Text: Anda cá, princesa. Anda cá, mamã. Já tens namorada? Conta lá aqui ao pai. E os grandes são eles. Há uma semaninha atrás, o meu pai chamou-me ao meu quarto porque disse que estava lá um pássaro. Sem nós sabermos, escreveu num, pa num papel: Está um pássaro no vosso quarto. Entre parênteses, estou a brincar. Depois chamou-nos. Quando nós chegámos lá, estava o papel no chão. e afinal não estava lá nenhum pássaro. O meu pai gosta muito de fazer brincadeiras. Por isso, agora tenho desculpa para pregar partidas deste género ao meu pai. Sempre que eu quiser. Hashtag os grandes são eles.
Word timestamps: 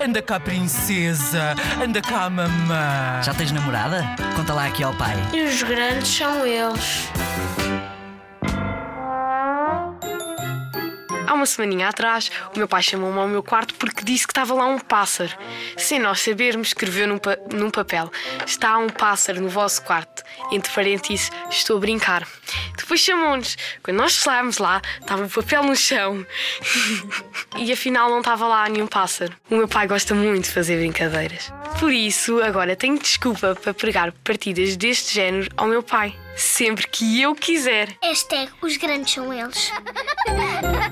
Anda 0.00 0.22
cá, 0.22 0.40
princesa. 0.40 1.54
Anda 1.82 2.00
cá, 2.00 2.28
mamã. 2.30 3.22
Já 3.22 3.34
tens 3.34 3.52
namorada? 3.52 4.04
Conta 4.36 4.52
lá 4.52 4.66
aqui 4.66 4.82
ao 4.82 4.94
pai. 4.94 5.16
E 5.32 5.42
os 5.42 5.62
grandes 5.62 6.08
são 6.08 6.46
eles. 6.46 7.08
Há 11.26 11.32
uma 11.34 11.46
semaninha 11.46 11.88
atrás, 11.88 12.30
o 12.54 12.58
meu 12.58 12.68
pai 12.68 12.82
chamou-me 12.82 13.18
ao 13.18 13.28
meu 13.28 13.42
quarto 13.42 13.74
porque 13.74 14.04
disse 14.04 14.26
que 14.26 14.32
estava 14.32 14.52
lá 14.54 14.66
um 14.66 14.78
pássaro. 14.78 15.32
Sem 15.76 15.98
nós 15.98 16.20
sabermos, 16.20 16.68
escreveu 16.68 17.06
num, 17.08 17.18
pa 17.18 17.36
num 17.52 17.70
papel: 17.70 18.10
Está 18.46 18.76
um 18.78 18.88
pássaro 18.88 19.40
no 19.40 19.48
vosso 19.48 19.82
quarto. 19.82 20.22
Entre 20.52 20.72
parênteses, 20.72 21.30
estou 21.50 21.76
a 21.78 21.80
brincar. 21.80 22.26
Depois 22.76 23.00
chamou-nos. 23.00 23.56
Quando 23.82 23.96
nós 23.96 24.12
chegámos 24.12 24.58
lá, 24.58 24.82
estava 25.00 25.24
o 25.24 25.30
papel 25.30 25.62
no 25.62 25.74
chão. 25.74 26.26
e 27.56 27.72
afinal 27.72 28.10
não 28.10 28.18
estava 28.18 28.46
lá 28.46 28.68
nenhum 28.68 28.86
pássaro. 28.86 29.32
O 29.50 29.56
meu 29.56 29.68
pai 29.68 29.86
gosta 29.86 30.14
muito 30.14 30.44
de 30.44 30.50
fazer 30.50 30.76
brincadeiras. 30.76 31.52
Por 31.78 31.92
isso, 31.92 32.42
agora 32.42 32.76
tenho 32.76 32.98
desculpa 32.98 33.54
para 33.54 33.72
pregar 33.72 34.12
partidas 34.24 34.76
deste 34.76 35.14
género 35.14 35.50
ao 35.56 35.66
meu 35.66 35.82
pai. 35.82 36.14
Sempre 36.36 36.86
que 36.88 37.20
eu 37.20 37.34
quiser. 37.34 37.96
Hashtag 38.02 38.50
os 38.60 38.76
grandes 38.76 39.14
são 39.14 39.32
eles. 39.32 39.70